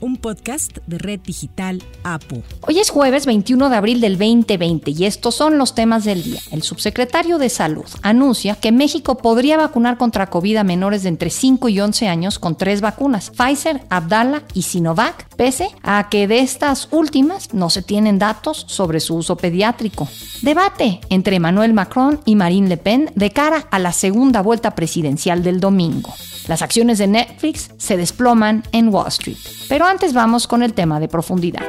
un 0.00 0.16
podcast 0.16 0.78
de 0.86 0.98
Red 0.98 1.20
Digital 1.20 1.82
APU. 2.02 2.42
Hoy 2.62 2.78
es 2.78 2.90
jueves 2.90 3.26
21 3.26 3.68
de 3.68 3.76
abril 3.76 4.00
del 4.00 4.18
2020 4.18 4.90
y 4.90 5.04
estos 5.04 5.34
son 5.34 5.58
los 5.58 5.74
temas 5.74 6.04
del 6.04 6.22
día. 6.22 6.40
El 6.50 6.62
subsecretario 6.62 7.38
de 7.38 7.48
Salud 7.48 7.86
anuncia 8.02 8.54
que 8.54 8.72
México 8.72 9.16
podría 9.16 9.56
vacunar 9.56 9.98
contra 9.98 10.28
COVID 10.28 10.56
a 10.56 10.64
menores 10.64 11.02
de 11.02 11.10
entre 11.10 11.30
5 11.30 11.68
y 11.68 11.80
11 11.80 12.08
años 12.08 12.38
con 12.38 12.56
tres 12.56 12.80
vacunas, 12.80 13.30
Pfizer, 13.30 13.82
Abdala 13.90 14.42
y 14.54 14.62
Sinovac, 14.62 15.28
pese 15.36 15.68
a 15.82 16.08
que 16.08 16.26
de 16.26 16.40
estas 16.40 16.88
últimas 16.90 17.52
no 17.54 17.70
se 17.70 17.82
tienen 17.82 18.18
datos 18.18 18.64
sobre 18.68 19.00
su 19.00 19.16
uso 19.16 19.36
pediátrico. 19.36 20.08
Debate 20.42 21.00
entre 21.10 21.36
Emmanuel 21.36 21.74
Macron 21.74 22.20
y 22.24 22.36
Marine 22.36 22.68
Le 22.68 22.76
Pen 22.76 23.10
de 23.14 23.30
cara 23.30 23.66
a 23.70 23.78
la 23.78 23.92
segunda 23.92 24.42
vuelta 24.42 24.74
presidencial 24.74 25.42
del 25.42 25.60
domingo. 25.60 26.14
Las 26.50 26.62
acciones 26.62 26.98
de 26.98 27.06
Netflix 27.06 27.70
se 27.76 27.96
desploman 27.96 28.64
en 28.72 28.92
Wall 28.92 29.06
Street. 29.06 29.36
Pero 29.68 29.86
antes 29.86 30.12
vamos 30.12 30.48
con 30.48 30.64
el 30.64 30.74
tema 30.74 30.98
de 30.98 31.06
profundidad. 31.06 31.62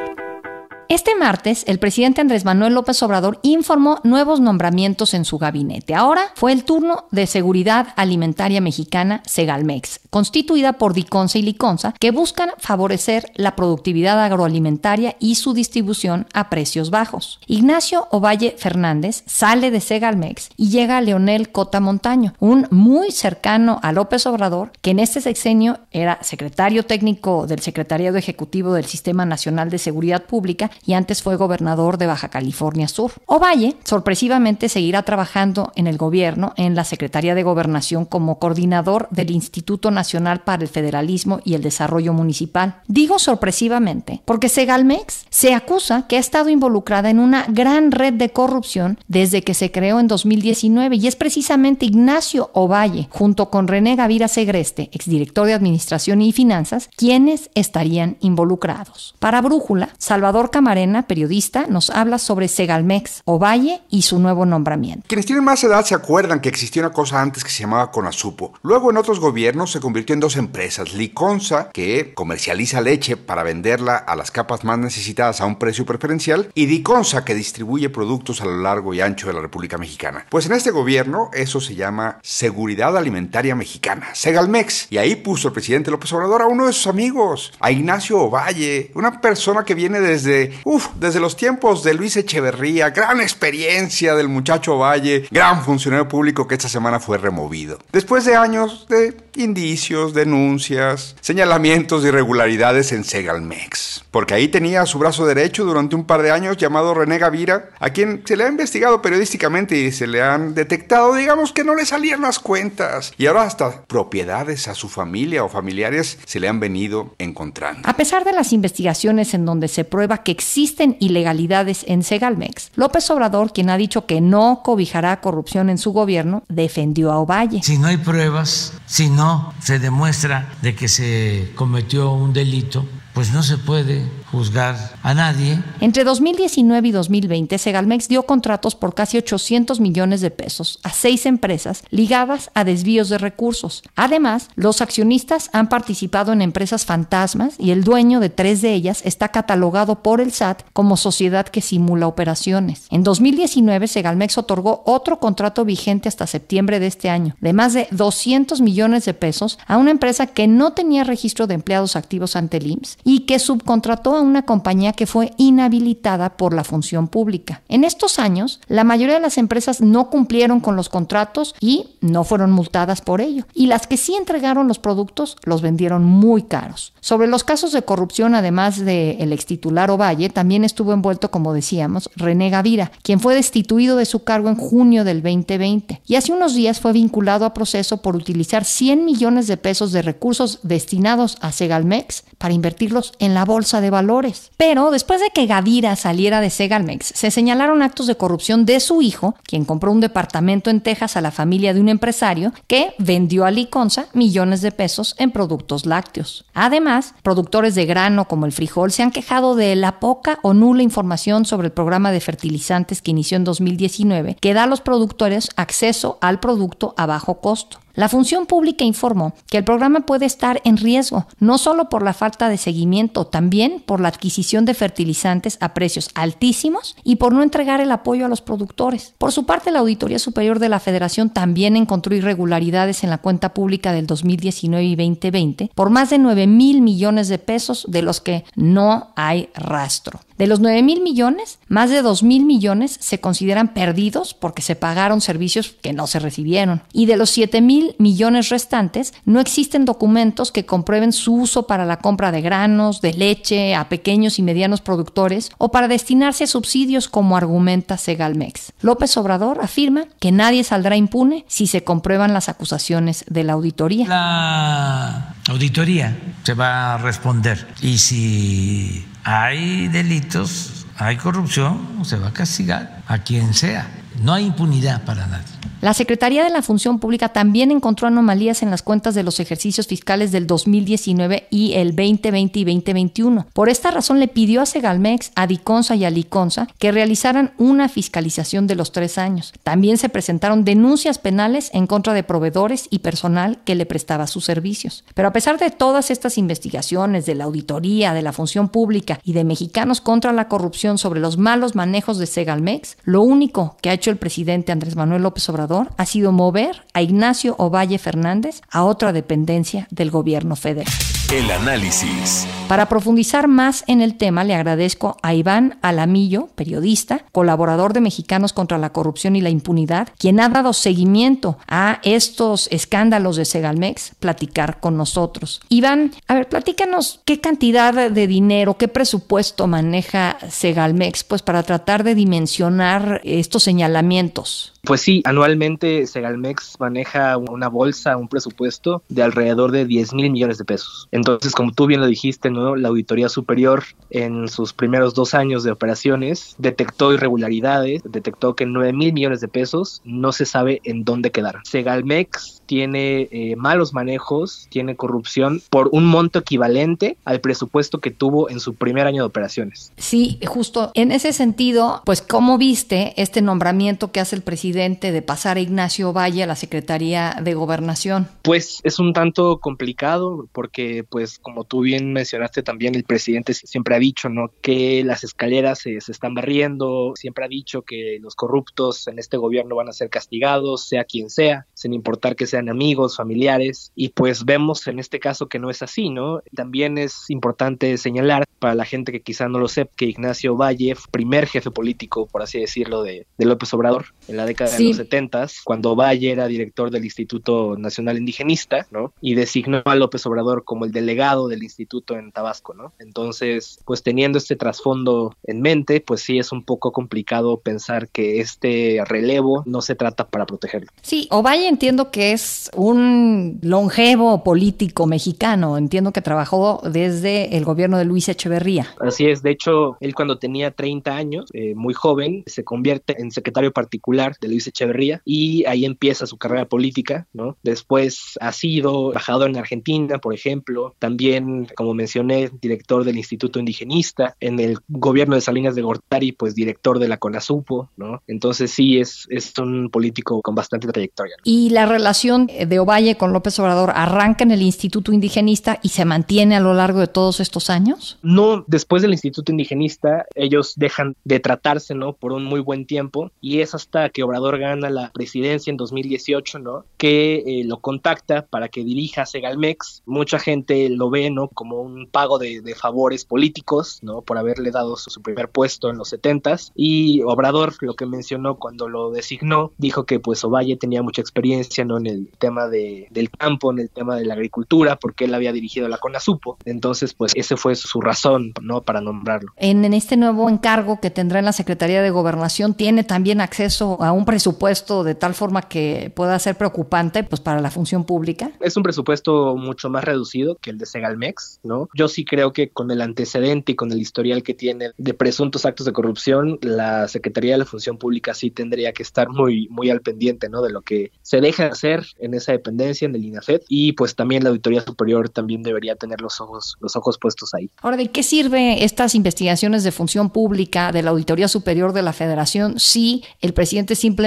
Este 0.91 1.15
martes, 1.15 1.63
el 1.67 1.79
presidente 1.79 2.19
Andrés 2.19 2.43
Manuel 2.43 2.73
López 2.73 3.01
Obrador 3.01 3.39
informó 3.43 4.01
nuevos 4.03 4.41
nombramientos 4.41 5.13
en 5.13 5.23
su 5.23 5.37
gabinete. 5.37 5.95
Ahora 5.95 6.33
fue 6.35 6.51
el 6.51 6.65
turno 6.65 7.05
de 7.11 7.27
Seguridad 7.27 7.93
Alimentaria 7.95 8.59
Mexicana, 8.59 9.23
Segalmex, 9.25 10.01
constituida 10.09 10.73
por 10.73 10.93
Diconsa 10.93 11.37
y 11.37 11.43
Liconsa, 11.43 11.93
que 11.97 12.11
buscan 12.11 12.49
favorecer 12.57 13.31
la 13.35 13.55
productividad 13.55 14.21
agroalimentaria 14.21 15.15
y 15.17 15.35
su 15.35 15.53
distribución 15.53 16.27
a 16.33 16.49
precios 16.49 16.89
bajos. 16.89 17.39
Ignacio 17.47 18.09
Ovalle 18.11 18.55
Fernández 18.57 19.23
sale 19.27 19.71
de 19.71 19.79
Segalmex 19.79 20.49
y 20.57 20.71
llega 20.71 20.97
a 20.97 21.01
Leonel 21.01 21.53
Cota 21.53 21.79
Montaño, 21.79 22.33
un 22.41 22.67
muy 22.69 23.11
cercano 23.11 23.79
a 23.81 23.93
López 23.93 24.25
Obrador, 24.25 24.73
que 24.81 24.91
en 24.91 24.99
este 24.99 25.21
sexenio 25.21 25.79
era 25.91 26.21
secretario 26.21 26.85
técnico 26.85 27.47
del 27.47 27.61
Secretariado 27.61 28.17
Ejecutivo 28.17 28.73
del 28.73 28.87
Sistema 28.87 29.25
Nacional 29.25 29.69
de 29.69 29.77
Seguridad 29.77 30.25
Pública 30.25 30.69
y 30.85 30.93
antes 30.93 31.21
fue 31.21 31.35
gobernador 31.35 31.97
de 31.97 32.07
Baja 32.07 32.29
California 32.29 32.87
Sur. 32.87 33.11
Ovalle, 33.25 33.75
sorpresivamente, 33.83 34.69
seguirá 34.69 35.03
trabajando 35.03 35.71
en 35.75 35.87
el 35.87 35.97
gobierno, 35.97 36.53
en 36.57 36.75
la 36.75 36.83
Secretaría 36.83 37.35
de 37.35 37.43
Gobernación 37.43 38.05
como 38.05 38.39
coordinador 38.39 39.07
del 39.11 39.31
Instituto 39.31 39.91
Nacional 39.91 40.41
para 40.41 40.63
el 40.63 40.69
Federalismo 40.69 41.39
y 41.43 41.53
el 41.53 41.61
Desarrollo 41.61 42.13
Municipal. 42.13 42.81
Digo 42.87 43.19
sorpresivamente 43.19 44.21
porque 44.25 44.49
Segalmex 44.49 45.25
se 45.29 45.53
acusa 45.53 46.07
que 46.07 46.17
ha 46.17 46.19
estado 46.19 46.49
involucrada 46.49 47.09
en 47.09 47.19
una 47.19 47.45
gran 47.47 47.91
red 47.91 48.13
de 48.13 48.29
corrupción 48.29 48.97
desde 49.07 49.43
que 49.43 49.53
se 49.53 49.71
creó 49.71 49.99
en 49.99 50.07
2019 50.07 50.95
y 50.95 51.07
es 51.07 51.15
precisamente 51.15 51.85
Ignacio 51.85 52.49
Ovalle, 52.53 53.07
junto 53.11 53.49
con 53.49 53.67
René 53.67 53.95
Gavira 53.95 54.27
Segreste, 54.27 54.89
exdirector 54.93 55.47
de 55.47 55.53
Administración 55.53 56.21
y 56.21 56.31
Finanzas, 56.31 56.89
quienes 56.95 57.49
estarían 57.55 58.17
involucrados. 58.21 59.15
Para 59.19 59.41
Brújula, 59.41 59.89
Salvador 59.97 60.49
Camargo 60.49 60.70
Arena, 60.71 61.03
periodista, 61.03 61.67
nos 61.67 61.89
habla 61.89 62.17
sobre 62.17 62.47
Segalmex, 62.47 63.21
Ovalle 63.25 63.81
y 63.89 64.03
su 64.03 64.19
nuevo 64.19 64.45
nombramiento. 64.45 65.05
Quienes 65.07 65.25
tienen 65.25 65.43
más 65.43 65.63
edad 65.63 65.85
se 65.85 65.95
acuerdan 65.95 66.39
que 66.39 66.49
existía 66.49 66.81
una 66.81 66.93
cosa 66.93 67.21
antes 67.21 67.43
que 67.43 67.49
se 67.49 67.61
llamaba 67.61 67.91
Conasupo. 67.91 68.53
Luego 68.63 68.91
en 68.91 68.97
otros 68.97 69.19
gobiernos 69.19 69.71
se 69.71 69.79
convirtió 69.79 70.13
en 70.13 70.19
dos 70.19 70.37
empresas, 70.37 70.93
Liconza, 70.93 71.69
que 71.71 72.13
comercializa 72.13 72.81
leche 72.81 73.17
para 73.17 73.43
venderla 73.43 73.97
a 73.97 74.15
las 74.15 74.31
capas 74.31 74.63
más 74.63 74.79
necesitadas 74.79 75.41
a 75.41 75.45
un 75.45 75.57
precio 75.57 75.85
preferencial, 75.85 76.49
y 76.55 76.65
Diconsa, 76.65 77.25
que 77.25 77.35
distribuye 77.35 77.89
productos 77.89 78.41
a 78.41 78.45
lo 78.45 78.61
largo 78.61 78.93
y 78.93 79.01
ancho 79.01 79.27
de 79.27 79.33
la 79.33 79.41
República 79.41 79.77
Mexicana. 79.77 80.25
Pues 80.29 80.45
en 80.45 80.53
este 80.53 80.71
gobierno 80.71 81.29
eso 81.33 81.59
se 81.59 81.75
llama 81.75 82.19
Seguridad 82.21 82.97
Alimentaria 82.97 83.55
Mexicana, 83.55 84.07
Segalmex, 84.13 84.87
y 84.89 84.97
ahí 84.97 85.15
puso 85.15 85.49
el 85.49 85.53
presidente 85.53 85.91
López 85.91 86.11
Obrador 86.13 86.41
a 86.41 86.47
uno 86.47 86.67
de 86.67 86.73
sus 86.73 86.87
amigos, 86.87 87.53
a 87.59 87.71
Ignacio 87.71 88.19
Ovalle, 88.19 88.91
una 88.95 89.21
persona 89.21 89.63
que 89.63 89.75
viene 89.75 89.99
desde 89.99 90.60
Uf, 90.63 90.89
desde 90.95 91.19
los 91.19 91.35
tiempos 91.35 91.83
de 91.83 91.93
Luis 91.93 92.17
Echeverría, 92.17 92.89
gran 92.91 93.19
experiencia 93.21 94.15
del 94.15 94.27
muchacho 94.27 94.77
Valle, 94.77 95.27
gran 95.31 95.63
funcionario 95.63 96.07
público 96.07 96.47
que 96.47 96.55
esta 96.55 96.69
semana 96.69 96.99
fue 96.99 97.17
removido. 97.17 97.79
Después 97.91 98.25
de 98.25 98.35
años 98.35 98.85
de 98.87 99.17
indicios, 99.35 100.13
denuncias, 100.13 101.15
señalamientos 101.21 102.03
de 102.03 102.09
irregularidades 102.09 102.91
en 102.91 103.03
Segalmex. 103.03 104.03
Porque 104.11 104.33
ahí 104.33 104.47
tenía 104.47 104.85
su 104.85 104.99
brazo 104.99 105.25
derecho 105.25 105.65
durante 105.65 105.95
un 105.95 106.05
par 106.05 106.21
de 106.21 106.31
años 106.31 106.57
llamado 106.57 106.93
René 106.93 107.17
Gavira, 107.17 107.69
a 107.79 107.91
quien 107.91 108.23
se 108.25 108.35
le 108.35 108.43
ha 108.43 108.49
investigado 108.49 109.01
periodísticamente 109.01 109.77
y 109.77 109.91
se 109.91 110.07
le 110.07 110.21
han 110.21 110.53
detectado, 110.53 111.15
digamos, 111.15 111.51
que 111.53 111.63
no 111.63 111.75
le 111.75 111.85
salían 111.85 112.21
las 112.21 112.39
cuentas. 112.39 113.13
Y 113.17 113.27
ahora 113.27 113.43
hasta 113.43 113.83
propiedades 113.83 114.67
a 114.67 114.75
su 114.75 114.89
familia 114.89 115.43
o 115.43 115.49
familiares 115.49 116.19
se 116.25 116.39
le 116.39 116.47
han 116.47 116.59
venido 116.59 117.15
encontrando. 117.17 117.87
A 117.87 117.95
pesar 117.95 118.25
de 118.25 118.33
las 118.33 118.53
investigaciones 118.53 119.33
en 119.33 119.45
donde 119.45 119.67
se 119.67 119.85
prueba 119.85 120.23
que 120.23 120.31
existen 120.31 120.97
ilegalidades 120.99 121.85
en 121.87 122.03
Segalmex, 122.03 122.71
López 122.75 123.09
Obrador, 123.09 123.53
quien 123.53 123.69
ha 123.69 123.77
dicho 123.77 124.05
que 124.05 124.21
no 124.21 124.61
cobijará 124.63 125.21
corrupción 125.21 125.69
en 125.69 125.77
su 125.77 125.91
gobierno, 125.91 126.43
defendió 126.49 127.11
a 127.11 127.19
Ovalle. 127.19 127.61
Si 127.63 127.77
no 127.77 127.87
hay 127.87 127.97
pruebas, 127.97 128.73
si 128.91 129.09
no 129.09 129.53
se 129.63 129.79
demuestra 129.79 130.49
de 130.61 130.75
que 130.75 130.89
se 130.89 131.53
cometió 131.55 132.11
un 132.11 132.33
delito, 132.33 132.85
pues 133.13 133.31
no 133.31 133.41
se 133.41 133.57
puede 133.57 134.05
juzgar 134.31 134.75
a 135.03 135.13
nadie. 135.13 135.59
Entre 135.79 136.03
2019 136.03 136.87
y 136.87 136.91
2020, 136.91 137.57
Segalmex 137.57 138.07
dio 138.07 138.23
contratos 138.23 138.75
por 138.75 138.93
casi 138.93 139.17
800 139.17 139.79
millones 139.79 140.21
de 140.21 140.31
pesos 140.31 140.79
a 140.83 140.89
seis 140.89 141.25
empresas 141.25 141.83
ligadas 141.89 142.49
a 142.53 142.63
desvíos 142.63 143.09
de 143.09 143.17
recursos. 143.17 143.83
Además, 143.95 144.49
los 144.55 144.81
accionistas 144.81 145.49
han 145.53 145.69
participado 145.69 146.33
en 146.33 146.41
empresas 146.41 146.85
fantasmas 146.85 147.55
y 147.57 147.71
el 147.71 147.83
dueño 147.83 148.19
de 148.19 148.29
tres 148.29 148.61
de 148.61 148.73
ellas 148.73 149.01
está 149.03 149.29
catalogado 149.29 150.01
por 150.01 150.21
el 150.21 150.31
SAT 150.31 150.63
como 150.73 150.97
sociedad 150.97 151.47
que 151.47 151.61
simula 151.61 152.07
operaciones. 152.07 152.87
En 152.89 153.03
2019, 153.03 153.87
Segalmex 153.87 154.37
otorgó 154.37 154.83
otro 154.85 155.19
contrato 155.19 155.65
vigente 155.65 156.07
hasta 156.07 156.27
septiembre 156.27 156.79
de 156.79 156.87
este 156.87 157.09
año, 157.09 157.35
de 157.41 157.53
más 157.53 157.73
de 157.73 157.87
200 157.91 158.61
millones 158.61 159.05
de 159.05 159.13
pesos 159.13 159.59
a 159.67 159.77
una 159.77 159.91
empresa 159.91 160.27
que 160.27 160.47
no 160.47 160.73
tenía 160.73 161.03
registro 161.03 161.47
de 161.47 161.55
empleados 161.55 161.95
activos 161.95 162.35
ante 162.35 162.57
el 162.57 162.67
IMSS 162.67 162.97
y 163.03 163.21
que 163.21 163.39
subcontrató 163.39 164.20
una 164.21 164.43
compañía 164.43 164.93
que 164.93 165.07
fue 165.07 165.33
inhabilitada 165.37 166.37
por 166.37 166.53
la 166.53 166.63
función 166.63 167.07
pública. 167.07 167.61
En 167.67 167.83
estos 167.83 168.19
años, 168.19 168.59
la 168.67 168.83
mayoría 168.83 169.15
de 169.15 169.21
las 169.21 169.37
empresas 169.37 169.81
no 169.81 170.09
cumplieron 170.09 170.59
con 170.59 170.75
los 170.75 170.89
contratos 170.89 171.55
y 171.59 171.97
no 172.01 172.23
fueron 172.23 172.51
multadas 172.51 173.01
por 173.01 173.21
ello. 173.21 173.45
Y 173.53 173.67
las 173.67 173.87
que 173.87 173.97
sí 173.97 174.15
entregaron 174.15 174.67
los 174.67 174.79
productos 174.79 175.37
los 175.43 175.61
vendieron 175.61 176.03
muy 176.03 176.43
caros. 176.43 176.93
Sobre 176.99 177.27
los 177.27 177.43
casos 177.43 177.71
de 177.71 177.83
corrupción, 177.83 178.35
además 178.35 178.83
del 178.83 179.33
ex 179.33 179.45
titular 179.45 179.89
Ovalle, 179.91 180.29
también 180.29 180.63
estuvo 180.63 180.93
envuelto, 180.93 181.31
como 181.31 181.53
decíamos, 181.53 182.09
René 182.15 182.49
Gavira, 182.49 182.91
quien 183.03 183.19
fue 183.19 183.35
destituido 183.35 183.97
de 183.97 184.05
su 184.05 184.23
cargo 184.23 184.49
en 184.49 184.55
junio 184.55 185.03
del 185.03 185.21
2020. 185.21 186.01
Y 186.05 186.15
hace 186.15 186.31
unos 186.31 186.53
días 186.53 186.79
fue 186.79 186.93
vinculado 186.93 187.45
a 187.45 187.53
proceso 187.53 188.01
por 188.01 188.15
utilizar 188.15 188.65
100 188.65 189.05
millones 189.05 189.47
de 189.47 189.57
pesos 189.57 189.91
de 189.91 190.01
recursos 190.01 190.59
destinados 190.63 191.37
a 191.41 191.51
Segalmex 191.51 192.23
para 192.37 192.53
invertirlos 192.53 193.13
en 193.19 193.33
la 193.33 193.45
bolsa 193.45 193.81
de 193.81 193.89
valores. 193.89 194.10
Pero 194.57 194.91
después 194.91 195.21
de 195.21 195.29
que 195.29 195.45
Gavira 195.45 195.95
saliera 195.95 196.41
de 196.41 196.49
Segalmex, 196.49 197.13
se 197.15 197.31
señalaron 197.31 197.81
actos 197.81 198.07
de 198.07 198.17
corrupción 198.17 198.65
de 198.65 198.79
su 198.79 199.01
hijo, 199.01 199.35
quien 199.43 199.65
compró 199.65 199.91
un 199.91 200.01
departamento 200.01 200.69
en 200.69 200.81
Texas 200.81 201.17
a 201.17 201.21
la 201.21 201.31
familia 201.31 201.73
de 201.73 201.79
un 201.79 201.89
empresario 201.89 202.53
que 202.67 202.93
vendió 202.97 203.45
a 203.45 203.51
Liconza 203.51 204.07
millones 204.13 204.61
de 204.61 204.71
pesos 204.71 205.15
en 205.17 205.31
productos 205.31 205.85
lácteos. 205.85 206.45
Además, 206.53 207.13
productores 207.23 207.75
de 207.75 207.85
grano 207.85 208.27
como 208.27 208.45
el 208.45 208.51
frijol 208.51 208.91
se 208.91 209.03
han 209.03 209.11
quejado 209.11 209.55
de 209.55 209.75
la 209.75 209.99
poca 209.99 210.39
o 210.41 210.53
nula 210.53 210.83
información 210.83 211.45
sobre 211.45 211.67
el 211.67 211.73
programa 211.73 212.11
de 212.11 212.19
fertilizantes 212.19 213.01
que 213.01 213.11
inició 213.11 213.37
en 213.37 213.43
2019, 213.43 214.37
que 214.39 214.53
da 214.53 214.63
a 214.63 214.67
los 214.67 214.81
productores 214.81 215.49
acceso 215.55 216.17
al 216.21 216.39
producto 216.39 216.93
a 216.97 217.05
bajo 217.05 217.39
costo. 217.39 217.79
La 217.93 218.09
función 218.09 218.45
pública 218.45 218.85
informó 218.85 219.33
que 219.47 219.57
el 219.57 219.63
programa 219.63 220.01
puede 220.01 220.25
estar 220.25 220.61
en 220.63 220.77
riesgo, 220.77 221.27
no 221.39 221.57
solo 221.57 221.89
por 221.89 222.03
la 222.03 222.13
falta 222.13 222.49
de 222.49 222.57
seguimiento, 222.57 223.25
también 223.25 223.83
por 223.85 223.99
la 223.99 224.07
adquisición 224.07 224.65
de 224.65 224.73
fertilizantes 224.73 225.57
a 225.59 225.73
precios 225.73 226.09
altísimos 226.15 226.95
y 227.03 227.17
por 227.17 227.33
no 227.33 227.43
entregar 227.43 227.81
el 227.81 227.91
apoyo 227.91 228.25
a 228.25 228.29
los 228.29 228.41
productores. 228.41 229.13
Por 229.17 229.31
su 229.31 229.45
parte, 229.45 229.71
la 229.71 229.79
Auditoría 229.79 230.19
Superior 230.19 230.59
de 230.59 230.69
la 230.69 230.79
Federación 230.79 231.29
también 231.29 231.75
encontró 231.75 232.15
irregularidades 232.15 233.03
en 233.03 233.09
la 233.09 233.17
cuenta 233.17 233.53
pública 233.53 233.91
del 233.91 234.07
2019 234.07 234.83
y 234.83 234.95
2020 234.95 235.71
por 235.75 235.89
más 235.89 236.09
de 236.09 236.17
9 236.17 236.47
mil 236.47 236.81
millones 236.81 237.27
de 237.27 237.37
pesos, 237.37 237.85
de 237.87 238.01
los 238.01 238.21
que 238.21 238.45
no 238.55 239.11
hay 239.15 239.49
rastro. 239.55 240.19
De 240.41 240.47
los 240.47 240.59
9 240.59 240.81
mil 240.81 241.03
millones, 241.03 241.59
más 241.67 241.91
de 241.91 242.01
2 242.01 242.23
mil 242.23 242.45
millones 242.45 242.97
se 242.99 243.19
consideran 243.19 243.75
perdidos 243.75 244.33
porque 244.33 244.63
se 244.63 244.75
pagaron 244.75 245.21
servicios 245.21 245.75
que 245.83 245.93
no 245.93 246.07
se 246.07 246.17
recibieron. 246.17 246.81
Y 246.91 247.05
de 247.05 247.15
los 247.15 247.29
7 247.29 247.61
mil 247.61 247.93
millones 247.99 248.49
restantes, 248.49 249.13
no 249.23 249.39
existen 249.39 249.85
documentos 249.85 250.51
que 250.51 250.65
comprueben 250.65 251.13
su 251.13 251.35
uso 251.35 251.67
para 251.67 251.85
la 251.85 251.97
compra 251.97 252.31
de 252.31 252.41
granos, 252.41 253.01
de 253.01 253.13
leche 253.13 253.75
a 253.75 253.87
pequeños 253.87 254.39
y 254.39 254.41
medianos 254.41 254.81
productores 254.81 255.51
o 255.59 255.69
para 255.69 255.87
destinarse 255.87 256.45
a 256.45 256.47
subsidios 256.47 257.07
como 257.07 257.37
argumenta 257.37 257.99
Segalmex. 257.99 258.73
López 258.81 259.15
Obrador 259.17 259.59
afirma 259.61 260.05
que 260.19 260.31
nadie 260.31 260.63
saldrá 260.63 260.95
impune 260.95 261.45
si 261.49 261.67
se 261.67 261.83
comprueban 261.83 262.33
las 262.33 262.49
acusaciones 262.49 263.25
de 263.29 263.43
la 263.43 263.53
auditoría. 263.53 264.07
La 264.07 265.35
auditoría 265.49 266.17
se 266.41 266.55
va 266.55 266.95
a 266.95 266.97
responder 266.97 267.67
y 267.83 267.99
si 267.99 269.05
hay 269.23 269.87
delitos, 269.87 270.85
hay 270.97 271.17
corrupción, 271.17 272.03
se 272.03 272.17
va 272.17 272.29
a 272.29 272.33
castigar 272.33 273.03
a 273.07 273.19
quien 273.19 273.53
sea. 273.53 273.87
No 274.23 274.33
hay 274.33 274.45
impunidad 274.45 275.03
para 275.05 275.27
nadie. 275.27 275.61
La 275.81 275.95
Secretaría 275.95 276.43
de 276.43 276.51
la 276.51 276.61
Función 276.61 276.99
Pública 276.99 277.29
también 277.29 277.71
encontró 277.71 278.07
anomalías 278.07 278.61
en 278.61 278.69
las 278.69 278.83
cuentas 278.83 279.15
de 279.15 279.23
los 279.23 279.39
ejercicios 279.39 279.87
fiscales 279.87 280.31
del 280.31 280.45
2019 280.45 281.47
y 281.49 281.73
el 281.73 281.95
2020 281.95 282.59
y 282.59 282.65
2021. 282.65 283.47
Por 283.51 283.67
esta 283.67 283.89
razón 283.89 284.19
le 284.19 284.27
pidió 284.27 284.61
a 284.61 284.67
Segalmex, 284.67 285.31
a 285.33 285.47
Diconsa 285.47 285.95
y 285.95 286.05
a 286.05 286.11
Liconsa 286.11 286.67
que 286.77 286.91
realizaran 286.91 287.53
una 287.57 287.89
fiscalización 287.89 288.67
de 288.67 288.75
los 288.75 288.91
tres 288.91 289.17
años. 289.17 289.53
También 289.63 289.97
se 289.97 290.09
presentaron 290.09 290.65
denuncias 290.65 291.17
penales 291.17 291.71
en 291.73 291.87
contra 291.87 292.13
de 292.13 292.21
proveedores 292.21 292.85
y 292.91 292.99
personal 292.99 293.57
que 293.65 293.73
le 293.73 293.87
prestaba 293.87 294.27
sus 294.27 294.45
servicios. 294.45 295.03
Pero 295.15 295.29
a 295.29 295.33
pesar 295.33 295.57
de 295.57 295.71
todas 295.71 296.11
estas 296.11 296.37
investigaciones 296.37 297.25
de 297.25 297.33
la 297.33 297.45
auditoría, 297.45 298.13
de 298.13 298.21
la 298.21 298.33
función 298.33 298.69
pública 298.69 299.19
y 299.23 299.33
de 299.33 299.45
mexicanos 299.45 299.99
contra 299.99 300.31
la 300.31 300.47
corrupción 300.47 300.99
sobre 300.99 301.21
los 301.21 301.39
malos 301.39 301.73
manejos 301.73 302.19
de 302.19 302.27
Segalmex, 302.27 302.97
lo 303.03 303.23
único 303.23 303.77
que 303.81 303.89
ha 303.89 303.93
el 304.09 304.17
presidente 304.17 304.71
Andrés 304.71 304.95
Manuel 304.95 305.23
López 305.23 305.47
Obrador 305.49 305.89
ha 305.97 306.05
sido 306.05 306.31
mover 306.31 306.83
a 306.93 307.01
Ignacio 307.01 307.55
Ovalle 307.57 307.99
Fernández 307.99 308.61
a 308.69 308.83
otra 308.83 309.13
dependencia 309.13 309.87
del 309.91 310.09
gobierno 310.09 310.55
federal. 310.55 310.91
El 311.31 311.49
análisis. 311.49 312.45
Para 312.67 312.89
profundizar 312.89 313.47
más 313.47 313.85
en 313.87 314.01
el 314.01 314.17
tema, 314.17 314.43
le 314.43 314.53
agradezco 314.53 315.15
a 315.21 315.33
Iván 315.33 315.77
Alamillo, 315.81 316.47
periodista, 316.55 317.23
colaborador 317.31 317.93
de 317.93 318.01
Mexicanos 318.01 318.51
contra 318.51 318.77
la 318.77 318.91
Corrupción 318.91 319.37
y 319.37 319.41
la 319.41 319.49
Impunidad, 319.49 320.09
quien 320.17 320.41
ha 320.41 320.49
dado 320.49 320.73
seguimiento 320.73 321.57
a 321.69 321.99
estos 322.03 322.67
escándalos 322.69 323.37
de 323.37 323.45
Segalmex, 323.45 324.11
platicar 324.19 324.81
con 324.81 324.97
nosotros. 324.97 325.61
Iván, 325.69 326.11
a 326.27 326.33
ver, 326.33 326.49
platícanos 326.49 327.21
qué 327.23 327.39
cantidad 327.39 328.11
de 328.11 328.27
dinero, 328.27 328.77
qué 328.77 328.89
presupuesto 328.89 329.67
maneja 329.67 330.37
Segalmex, 330.49 331.23
pues 331.23 331.41
para 331.41 331.63
tratar 331.63 332.03
de 332.03 332.15
dimensionar 332.15 333.21
estos 333.23 333.63
señalamientos. 333.63 334.73
Pues 334.83 335.01
sí, 335.01 335.21
anualmente 335.25 336.07
Segalmex 336.07 336.79
maneja 336.79 337.37
una 337.37 337.69
bolsa, 337.69 338.17
un 338.17 338.27
presupuesto 338.27 339.03
de 339.09 339.21
alrededor 339.21 339.71
de 339.71 339.85
10 339.85 340.13
mil 340.13 340.31
millones 340.31 340.57
de 340.57 340.65
pesos. 340.65 341.07
Entonces, 341.11 341.53
como 341.53 341.71
tú 341.71 341.85
bien 341.85 342.01
lo 342.01 342.07
dijiste, 342.07 342.49
¿no? 342.49 342.75
la 342.75 342.89
Auditoría 342.89 343.29
Superior 343.29 343.83
en 344.09 344.47
sus 344.47 344.73
primeros 344.73 345.13
dos 345.13 345.35
años 345.35 345.63
de 345.63 345.71
operaciones 345.71 346.55
detectó 346.57 347.13
irregularidades, 347.13 348.01
detectó 348.03 348.55
que 348.55 348.65
9 348.65 348.93
mil 348.93 349.13
millones 349.13 349.39
de 349.39 349.47
pesos 349.47 350.01
no 350.03 350.31
se 350.31 350.45
sabe 350.45 350.81
en 350.83 351.03
dónde 351.03 351.31
quedaron. 351.31 351.63
Segalmex 351.63 352.63
tiene 352.65 353.29
eh, 353.31 353.55
malos 353.55 353.93
manejos, 353.93 354.67
tiene 354.71 354.95
corrupción 354.95 355.61
por 355.69 355.89
un 355.91 356.05
monto 356.05 356.39
equivalente 356.39 357.17
al 357.23 357.39
presupuesto 357.39 357.99
que 357.99 358.09
tuvo 358.09 358.49
en 358.49 358.59
su 358.59 358.73
primer 358.73 359.05
año 359.05 359.21
de 359.21 359.27
operaciones. 359.27 359.91
Sí, 359.97 360.39
justo 360.47 360.91
en 360.95 361.11
ese 361.11 361.33
sentido, 361.33 362.01
pues 362.05 362.21
¿cómo 362.21 362.57
viste 362.57 363.13
este 363.21 363.41
nombramiento 363.41 364.11
que 364.11 364.19
hace 364.19 364.35
el 364.35 364.41
presidente 364.41 364.70
de 364.73 365.21
pasar 365.21 365.57
a 365.57 365.59
Ignacio 365.59 366.13
Valle 366.13 366.43
a 366.43 366.47
la 366.47 366.55
Secretaría 366.55 367.37
de 367.41 367.53
Gobernación? 367.53 368.27
Pues 368.41 368.79
es 368.83 368.99
un 368.99 369.13
tanto 369.13 369.59
complicado 369.59 370.47
porque 370.51 371.03
pues 371.03 371.39
como 371.39 371.63
tú 371.63 371.81
bien 371.81 372.13
mencionaste 372.13 372.63
también 372.63 372.95
el 372.95 373.03
presidente 373.03 373.53
siempre 373.53 373.95
ha 373.95 373.99
dicho, 373.99 374.29
¿no? 374.29 374.51
que 374.61 375.03
las 375.03 375.23
escaleras 375.23 375.79
se, 375.79 375.99
se 376.01 376.11
están 376.11 376.33
barriendo, 376.33 377.13
siempre 377.15 377.45
ha 377.45 377.47
dicho 377.47 377.81
que 377.81 378.17
los 378.21 378.35
corruptos 378.35 379.07
en 379.07 379.19
este 379.19 379.37
gobierno 379.37 379.75
van 379.75 379.89
a 379.89 379.93
ser 379.93 380.09
castigados, 380.09 380.87
sea 380.87 381.03
quien 381.03 381.29
sea, 381.29 381.67
sin 381.73 381.93
importar 381.93 382.35
que 382.35 382.47
sean 382.47 382.69
amigos, 382.69 383.17
familiares, 383.17 383.91
y 383.95 384.09
pues 384.09 384.45
vemos 384.45 384.87
en 384.87 384.99
este 384.99 385.19
caso 385.19 385.47
que 385.47 385.59
no 385.59 385.69
es 385.69 385.81
así, 385.81 386.09
¿no? 386.09 386.41
También 386.55 386.97
es 386.97 387.29
importante 387.29 387.97
señalar 387.97 388.45
para 388.59 388.75
la 388.75 388.85
gente 388.85 389.11
que 389.11 389.21
quizá 389.21 389.47
no 389.47 389.59
lo 389.59 389.67
sepa 389.67 389.91
que 389.95 390.05
Ignacio 390.05 390.55
Valle, 390.55 390.95
primer 391.09 391.47
jefe 391.47 391.71
político, 391.71 392.27
por 392.27 392.43
así 392.43 392.59
decirlo, 392.59 393.01
de, 393.03 393.25
de 393.37 393.45
López 393.45 393.73
Obrador 393.73 394.05
en 394.27 394.37
la 394.37 394.45
década 394.45 394.60
de 394.69 394.87
los 394.87 394.97
70, 394.97 395.47
cuando 395.63 395.95
Valle 395.95 396.31
era 396.31 396.47
director 396.47 396.91
del 396.91 397.05
Instituto 397.05 397.75
Nacional 397.77 398.17
Indigenista, 398.17 398.85
¿no? 398.91 399.13
Y 399.21 399.35
designó 399.35 399.81
a 399.85 399.95
López 399.95 400.25
Obrador 400.25 400.63
como 400.63 400.85
el 400.85 400.91
delegado 400.91 401.47
del 401.47 401.63
instituto 401.63 402.17
en 402.17 402.31
Tabasco, 402.31 402.73
¿no? 402.73 402.93
Entonces, 402.99 403.79
pues 403.85 404.03
teniendo 404.03 404.37
este 404.37 404.55
trasfondo 404.55 405.35
en 405.43 405.61
mente, 405.61 406.01
pues 406.01 406.21
sí 406.21 406.37
es 406.37 406.51
un 406.51 406.63
poco 406.63 406.91
complicado 406.91 407.57
pensar 407.57 408.09
que 408.09 408.39
este 408.39 409.01
relevo 409.05 409.63
no 409.65 409.81
se 409.81 409.95
trata 409.95 410.27
para 410.27 410.45
protegerlo. 410.45 410.89
Sí, 411.01 411.27
Ovalle 411.31 411.67
entiendo 411.67 412.11
que 412.11 412.33
es 412.33 412.69
un 412.75 413.59
longevo 413.61 414.43
político 414.43 415.05
mexicano, 415.07 415.77
entiendo 415.77 416.11
que 416.11 416.21
trabajó 416.21 416.81
desde 416.83 417.57
el 417.57 417.65
gobierno 417.65 417.97
de 417.97 418.05
Luis 418.05 418.29
Echeverría. 418.29 418.87
Así 418.99 419.27
es, 419.27 419.41
de 419.41 419.51
hecho, 419.51 419.97
él 419.99 420.15
cuando 420.15 420.37
tenía 420.37 420.71
30 420.71 421.15
años, 421.15 421.45
eh, 421.53 421.73
muy 421.75 421.93
joven, 421.93 422.43
se 422.45 422.63
convierte 422.63 423.21
en 423.21 423.31
secretario 423.31 423.71
particular 423.71 424.35
de 424.39 424.47
Luis 424.51 424.67
Echeverría 424.67 425.21
y 425.25 425.65
ahí 425.65 425.85
empieza 425.85 426.25
su 426.25 426.37
carrera 426.37 426.65
política, 426.65 427.27
¿no? 427.33 427.57
Después 427.63 428.37
ha 428.39 428.51
sido 428.51 429.09
embajador 429.09 429.49
en 429.49 429.57
Argentina, 429.57 430.17
por 430.19 430.33
ejemplo, 430.33 430.95
también, 430.99 431.67
como 431.75 431.93
mencioné, 431.93 432.49
director 432.61 433.03
del 433.03 433.17
Instituto 433.17 433.59
Indigenista, 433.59 434.35
en 434.39 434.59
el 434.59 434.79
gobierno 434.87 435.35
de 435.35 435.41
Salinas 435.41 435.75
de 435.75 435.81
Gortari, 435.81 436.31
pues 436.31 436.55
director 436.55 436.99
de 436.99 437.07
la 437.07 437.17
CONASUPO, 437.17 437.89
¿no? 437.97 438.21
Entonces 438.27 438.71
sí, 438.71 438.99
es, 438.99 439.25
es 439.29 439.53
un 439.57 439.89
político 439.89 440.41
con 440.41 440.55
bastante 440.55 440.87
trayectoria. 440.87 441.35
Y 441.43 441.69
la 441.69 441.85
relación 441.85 442.47
de 442.47 442.79
Ovalle 442.79 443.15
con 443.15 443.33
López 443.33 443.57
Obrador 443.59 443.91
arranca 443.95 444.43
en 444.43 444.51
el 444.51 444.61
Instituto 444.61 445.11
Indigenista 445.11 445.79
y 445.81 445.89
se 445.89 446.05
mantiene 446.05 446.55
a 446.55 446.59
lo 446.59 446.73
largo 446.73 446.99
de 446.99 447.07
todos 447.07 447.39
estos 447.39 447.69
años? 447.69 448.17
No, 448.21 448.63
después 448.67 449.01
del 449.01 449.11
Instituto 449.11 449.51
Indigenista, 449.51 450.25
ellos 450.35 450.73
dejan 450.75 451.15
de 451.23 451.39
tratarse, 451.39 451.95
¿no? 451.95 452.13
Por 452.13 452.31
un 452.33 452.43
muy 452.43 452.59
buen 452.59 452.85
tiempo 452.85 453.31
y 453.41 453.59
es 453.59 453.73
hasta 453.73 454.09
que 454.09 454.23
Obrador 454.41 454.59
gana 454.59 454.89
la 454.89 455.11
presidencia 455.11 455.69
en 455.69 455.77
2018, 455.77 456.59
¿no? 456.59 456.85
Que 456.97 457.43
eh, 457.45 457.63
lo 457.65 457.79
contacta 457.79 458.45
para 458.45 458.69
que 458.69 458.83
dirija 458.83 459.25
Segalmex. 459.25 460.01
Mucha 460.05 460.39
gente 460.39 460.89
lo 460.89 461.09
ve, 461.09 461.29
¿no? 461.29 461.47
Como 461.47 461.81
un 461.81 462.07
pago 462.07 462.39
de, 462.39 462.61
favores 462.75 463.25
políticos, 463.25 463.99
¿no? 464.01 464.21
Por 464.21 464.37
haberle 464.37 464.71
dado 464.71 464.95
su, 464.95 465.21
primer 465.21 465.49
puesto 465.49 465.89
en 465.89 465.97
los 465.97 466.13
70s. 466.13 466.71
Y 466.73 467.21
Obrador, 467.23 467.73
lo 467.81 467.95
que 467.95 468.05
mencionó 468.05 468.55
cuando 468.55 468.87
lo 468.87 469.11
designó, 469.11 469.71
dijo 469.77 470.05
que 470.05 470.19
pues 470.19 470.43
Ovalle 470.43 470.77
tenía 470.77 471.03
mucha 471.03 471.21
experiencia, 471.21 471.85
¿no? 471.85 471.97
En 471.97 472.07
el 472.07 472.29
tema 472.39 472.67
de, 472.67 473.07
del 473.11 473.29
campo, 473.29 473.71
en 473.71 473.79
el 473.79 473.89
tema 473.89 474.15
de 474.15 474.25
la 474.25 474.33
agricultura, 474.33 474.95
porque 474.95 475.25
él 475.25 475.33
había 475.33 475.51
dirigido 475.51 475.87
la 475.89 475.97
CONASUPO. 475.97 476.57
Entonces, 476.65 477.13
pues 477.13 477.33
ese 477.35 477.57
fue 477.57 477.75
su 477.75 478.01
razón, 478.01 478.53
¿no? 478.61 478.81
Para 478.81 479.01
nombrarlo. 479.01 479.51
En 479.57 479.93
este 479.93 480.17
nuevo 480.17 480.49
encargo 480.49 480.99
que 480.99 481.09
tendrá 481.11 481.39
en 481.39 481.45
la 481.45 481.53
Secretaría 481.53 482.01
de 482.01 482.09
Gobernación, 482.09 482.73
¿tiene 482.73 483.03
también 483.03 483.41
acceso 483.41 484.01
a 484.01 484.11
un 484.11 484.25
presupuesto 484.31 485.03
de 485.03 485.13
tal 485.13 485.33
forma 485.33 485.63
que 485.63 486.09
pueda 486.15 486.39
ser 486.39 486.55
preocupante, 486.55 487.25
pues, 487.25 487.41
para 487.41 487.59
la 487.59 487.69
función 487.69 488.05
pública? 488.05 488.53
Es 488.61 488.77
un 488.77 488.83
presupuesto 488.83 489.57
mucho 489.57 489.89
más 489.89 490.05
reducido 490.05 490.55
que 490.55 490.69
el 490.69 490.77
de 490.77 490.85
Segalmex, 490.85 491.59
¿no? 491.63 491.89
Yo 491.93 492.07
sí 492.07 492.23
creo 492.23 492.53
que 492.53 492.69
con 492.69 492.91
el 492.91 493.01
antecedente 493.01 493.73
y 493.73 493.75
con 493.75 493.91
el 493.91 493.99
historial 493.99 494.41
que 494.41 494.53
tiene 494.53 494.91
de 494.97 495.13
presuntos 495.13 495.65
actos 495.65 495.85
de 495.85 495.91
corrupción, 495.91 496.59
la 496.61 497.09
Secretaría 497.09 497.51
de 497.51 497.57
la 497.57 497.65
Función 497.65 497.97
Pública 497.97 498.33
sí 498.33 498.51
tendría 498.51 498.93
que 498.93 499.03
estar 499.03 499.27
muy, 499.27 499.67
muy 499.67 499.89
al 499.89 499.99
pendiente, 499.99 500.47
¿no? 500.47 500.61
De 500.61 500.71
lo 500.71 500.79
que 500.79 501.11
se 501.23 501.41
deja 501.41 501.67
hacer 501.67 502.05
en 502.17 502.33
esa 502.33 502.53
dependencia, 502.53 503.05
en 503.07 503.15
el 503.15 503.25
INAFED, 503.25 503.63
y 503.67 503.91
pues 503.91 504.15
también 504.15 504.45
la 504.45 504.51
Auditoría 504.51 504.79
Superior 504.79 505.27
también 505.27 505.61
debería 505.61 505.97
tener 505.97 506.21
los 506.21 506.39
ojos, 506.39 506.77
los 506.79 506.95
ojos 506.95 507.17
puestos 507.17 507.53
ahí. 507.53 507.69
Ahora, 507.81 507.97
¿de 507.97 508.09
qué 508.09 508.23
sirve 508.23 508.85
estas 508.85 509.13
investigaciones 509.13 509.83
de 509.83 509.91
función 509.91 510.29
pública 510.29 510.93
de 510.93 511.03
la 511.03 511.09
Auditoría 511.09 511.49
Superior 511.49 511.91
de 511.91 512.01
la 512.01 512.13
Federación 512.13 512.79
si 512.79 513.25
el 513.41 513.53
presidente 513.53 513.95
simplemente 513.95 514.20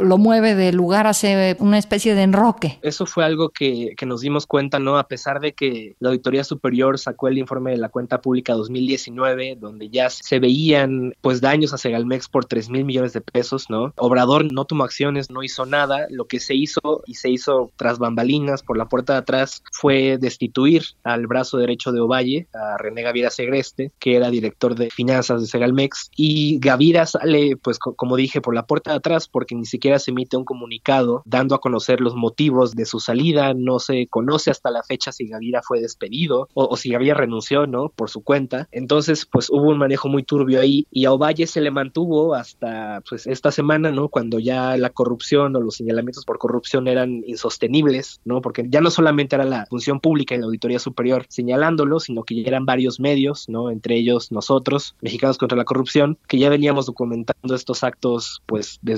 lo 0.00 0.18
mueve 0.18 0.54
de 0.54 0.72
lugar, 0.72 1.06
hace 1.06 1.56
una 1.60 1.78
especie 1.78 2.14
de 2.14 2.22
enroque? 2.22 2.78
Eso 2.82 3.06
fue 3.06 3.24
algo 3.24 3.50
que, 3.50 3.94
que 3.96 4.06
nos 4.06 4.20
dimos 4.20 4.46
cuenta, 4.46 4.78
¿no? 4.78 4.98
A 4.98 5.08
pesar 5.08 5.40
de 5.40 5.52
que 5.52 5.96
la 5.98 6.10
Auditoría 6.10 6.44
Superior 6.44 6.98
sacó 6.98 7.28
el 7.28 7.38
informe 7.38 7.72
de 7.72 7.78
la 7.78 7.88
cuenta 7.88 8.20
pública 8.20 8.54
2019, 8.54 9.56
donde 9.60 9.88
ya 9.88 10.10
se 10.10 10.38
veían 10.38 11.14
pues 11.20 11.40
daños 11.40 11.72
a 11.72 11.78
Segalmex 11.78 12.28
por 12.28 12.44
3 12.44 12.70
mil 12.70 12.84
millones 12.84 13.12
de 13.12 13.20
pesos, 13.20 13.70
¿no? 13.70 13.92
Obrador 13.96 14.52
no 14.52 14.64
tomó 14.64 14.84
acciones, 14.84 15.30
no 15.30 15.42
hizo 15.42 15.66
nada. 15.66 16.06
Lo 16.10 16.26
que 16.26 16.40
se 16.40 16.54
hizo 16.54 17.02
y 17.06 17.14
se 17.14 17.30
hizo 17.30 17.70
tras 17.76 17.98
bambalinas 17.98 18.62
por 18.62 18.76
la 18.76 18.88
puerta 18.88 19.14
de 19.14 19.18
atrás 19.20 19.62
fue 19.72 20.18
destituir 20.18 20.84
al 21.04 21.26
brazo 21.26 21.58
derecho 21.58 21.92
de 21.92 22.00
Ovalle, 22.00 22.46
a 22.54 22.76
René 22.78 23.02
Gavira 23.02 23.30
Segreste, 23.30 23.92
que 23.98 24.16
era 24.16 24.30
director 24.30 24.74
de 24.74 24.90
finanzas 24.90 25.40
de 25.40 25.46
Segalmex. 25.46 26.10
Y 26.16 26.58
Gavira 26.60 27.06
sale, 27.06 27.56
pues 27.56 27.78
como 27.78 28.16
dije, 28.16 28.40
por 28.40 28.54
la 28.54 28.66
puerta 28.66 28.90
de 28.90 28.96
atrás 28.98 29.07
porque 29.30 29.54
ni 29.54 29.64
siquiera 29.64 29.98
se 29.98 30.10
emite 30.10 30.36
un 30.36 30.44
comunicado 30.44 31.22
dando 31.24 31.54
a 31.54 31.60
conocer 31.60 32.00
los 32.00 32.14
motivos 32.14 32.74
de 32.74 32.84
su 32.84 33.00
salida. 33.00 33.54
No 33.54 33.78
se 33.78 34.06
conoce 34.08 34.50
hasta 34.50 34.70
la 34.70 34.82
fecha 34.82 35.12
si 35.12 35.28
Gavira 35.28 35.62
fue 35.62 35.80
despedido 35.80 36.48
o, 36.54 36.76
si 36.76 36.90
Gavira 36.90 37.14
renunció, 37.14 37.66
¿no? 37.66 37.88
Por 37.88 38.10
su 38.10 38.22
cuenta. 38.22 38.68
Entonces, 38.70 39.26
pues 39.26 39.48
hubo 39.50 39.70
un 39.70 39.78
manejo 39.78 40.08
muy 40.08 40.22
turbio 40.22 40.60
ahí 40.60 40.86
y 40.90 41.06
a 41.06 41.12
Ovalle 41.12 41.46
se 41.46 41.60
le 41.60 41.70
mantuvo 41.70 42.34
hasta 42.34 43.02
pues 43.08 43.26
esta 43.26 43.50
semana, 43.50 43.90
¿no? 43.90 44.08
Cuando 44.08 44.38
ya 44.38 44.76
la 44.76 44.90
corrupción 44.90 45.56
o 45.56 45.60
los 45.60 45.76
señalamientos 45.76 46.24
por 46.24 46.38
corrupción 46.38 46.88
eran 46.88 47.22
insostenibles, 47.26 48.20
¿no? 48.24 48.40
Porque 48.42 48.66
ya 48.68 48.80
no 48.80 48.90
solamente 48.90 49.36
era 49.36 49.44
la 49.44 49.66
función 49.66 50.00
pública 50.00 50.34
y 50.34 50.38
la 50.38 50.46
auditoría 50.46 50.78
superior 50.78 51.26
señalándolo, 51.28 52.00
sino 52.00 52.24
que 52.24 52.34
ya 52.42 52.48
eran 52.48 52.66
varios 52.66 53.00
medios, 53.00 53.48
¿no? 53.48 53.70
Entre 53.70 53.96
ellos 53.96 54.32
nosotros, 54.32 54.96
Mexicanos 55.00 55.38
contra 55.38 55.56
la 55.56 55.64
Corrupción, 55.64 56.18
que 56.26 56.38
ya 56.38 56.50
veníamos 56.50 56.86
documentando 56.86 57.54
estos 57.54 57.84
actos, 57.84 58.42
pues 58.46 58.78
desde 58.82 58.97